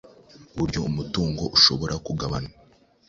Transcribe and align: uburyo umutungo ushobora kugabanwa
uburyo 0.53 0.79
umutungo 0.89 1.43
ushobora 1.57 1.95
kugabanwa 2.05 2.53